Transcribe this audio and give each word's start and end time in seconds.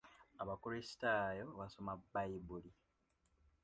Abakrisitaayo 0.41 1.41
basoma 1.59 1.91
bbayibuli. 1.99 2.71